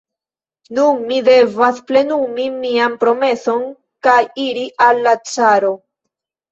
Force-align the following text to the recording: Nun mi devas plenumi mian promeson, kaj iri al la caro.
Nun 0.77 1.03
mi 1.11 1.19
devas 1.27 1.83
plenumi 1.91 2.47
mian 2.65 2.97
promeson, 3.05 3.69
kaj 4.09 4.21
iri 4.49 4.69
al 4.91 5.07
la 5.09 5.19
caro. 5.33 5.77